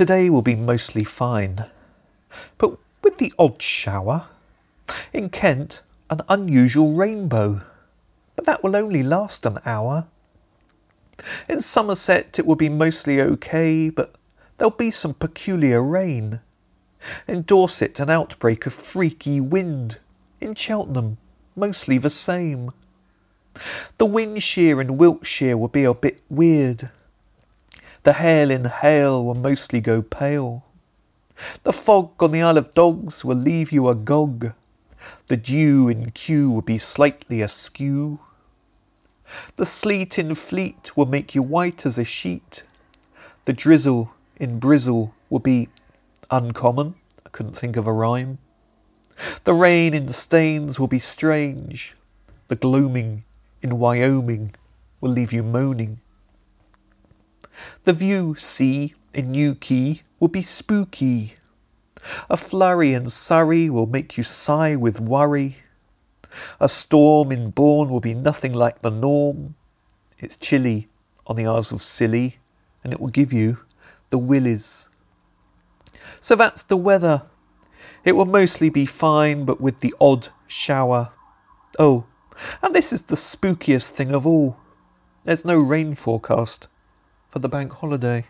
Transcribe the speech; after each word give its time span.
Today 0.00 0.30
will 0.30 0.40
be 0.40 0.54
mostly 0.54 1.04
fine, 1.04 1.66
but 2.56 2.78
with 3.04 3.18
the 3.18 3.34
odd 3.38 3.60
shower. 3.60 4.28
In 5.12 5.28
Kent, 5.28 5.82
an 6.08 6.22
unusual 6.26 6.94
rainbow, 6.94 7.60
but 8.34 8.46
that 8.46 8.64
will 8.64 8.76
only 8.76 9.02
last 9.02 9.44
an 9.44 9.58
hour. 9.66 10.06
In 11.50 11.60
Somerset, 11.60 12.38
it 12.38 12.46
will 12.46 12.56
be 12.56 12.70
mostly 12.70 13.20
okay, 13.20 13.90
but 13.90 14.14
there'll 14.56 14.70
be 14.70 14.90
some 14.90 15.12
peculiar 15.12 15.82
rain. 15.82 16.40
In 17.28 17.42
Dorset, 17.42 18.00
an 18.00 18.08
outbreak 18.08 18.64
of 18.64 18.72
freaky 18.72 19.38
wind. 19.38 19.98
In 20.40 20.54
Cheltenham, 20.54 21.18
mostly 21.54 21.98
the 21.98 22.08
same. 22.08 22.70
The 23.98 24.06
wind 24.06 24.42
shear 24.42 24.80
in 24.80 24.96
Wiltshire 24.96 25.58
will 25.58 25.68
be 25.68 25.84
a 25.84 25.92
bit 25.92 26.22
weird. 26.30 26.88
The 28.02 28.14
hail 28.14 28.50
in 28.50 28.64
Hale 28.64 29.24
will 29.24 29.34
mostly 29.34 29.80
go 29.82 30.00
pale. 30.00 30.64
The 31.64 31.72
fog 31.72 32.22
on 32.22 32.32
the 32.32 32.40
Isle 32.40 32.56
of 32.56 32.72
Dogs 32.72 33.24
will 33.24 33.36
leave 33.36 33.72
you 33.72 33.88
agog. 33.88 34.52
The 35.26 35.36
dew 35.36 35.88
in 35.88 36.10
Kew 36.10 36.50
will 36.50 36.62
be 36.62 36.78
slightly 36.78 37.42
askew. 37.42 38.20
The 39.56 39.66
sleet 39.66 40.18
in 40.18 40.34
Fleet 40.34 40.96
will 40.96 41.06
make 41.06 41.34
you 41.34 41.42
white 41.42 41.84
as 41.84 41.98
a 41.98 42.04
sheet. 42.04 42.64
The 43.44 43.52
drizzle 43.52 44.12
in 44.36 44.60
Brizzle 44.60 45.12
will 45.28 45.38
be 45.38 45.68
uncommon. 46.30 46.94
I 47.24 47.28
couldn't 47.28 47.56
think 47.56 47.76
of 47.76 47.86
a 47.86 47.92
rhyme. 47.92 48.38
The 49.44 49.54
rain 49.54 49.92
in 49.92 50.08
Staines 50.08 50.80
will 50.80 50.88
be 50.88 50.98
strange. 50.98 51.94
The 52.48 52.56
gloaming 52.56 53.24
in 53.60 53.78
Wyoming 53.78 54.52
will 55.00 55.10
leave 55.10 55.32
you 55.32 55.42
moaning. 55.42 55.98
The 57.84 57.92
view, 57.94 58.34
see, 58.36 58.94
in 59.14 59.32
Newquay 59.32 60.02
will 60.18 60.28
be 60.28 60.42
spooky. 60.42 61.34
A 62.28 62.36
flurry 62.36 62.92
in 62.92 63.06
Surrey 63.06 63.70
will 63.70 63.86
make 63.86 64.18
you 64.18 64.22
sigh 64.22 64.76
with 64.76 65.00
worry. 65.00 65.56
A 66.60 66.68
storm 66.68 67.32
in 67.32 67.50
Bourne 67.50 67.88
will 67.88 68.00
be 68.00 68.14
nothing 68.14 68.52
like 68.52 68.82
the 68.82 68.90
norm. 68.90 69.54
It's 70.18 70.36
chilly 70.36 70.88
on 71.26 71.36
the 71.36 71.46
Isles 71.46 71.72
of 71.72 71.82
Scilly, 71.82 72.36
and 72.84 72.92
it 72.92 73.00
will 73.00 73.08
give 73.08 73.32
you 73.32 73.60
the 74.10 74.18
willies. 74.18 74.90
So 76.20 76.36
that's 76.36 76.62
the 76.62 76.76
weather. 76.76 77.22
It 78.04 78.12
will 78.12 78.26
mostly 78.26 78.68
be 78.68 78.84
fine, 78.84 79.46
but 79.46 79.60
with 79.60 79.80
the 79.80 79.94
odd 79.98 80.28
shower. 80.46 81.12
Oh, 81.78 82.04
and 82.62 82.74
this 82.74 82.92
is 82.92 83.04
the 83.04 83.16
spookiest 83.16 83.90
thing 83.90 84.12
of 84.12 84.26
all. 84.26 84.58
There's 85.24 85.46
no 85.46 85.58
rain 85.58 85.94
forecast 85.94 86.68
for 87.30 87.38
the 87.38 87.48
bank 87.48 87.72
holiday. 87.72 88.26